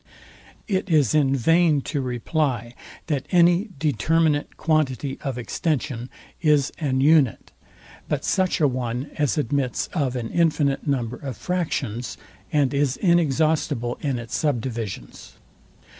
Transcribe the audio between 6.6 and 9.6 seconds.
an unite; but such a one as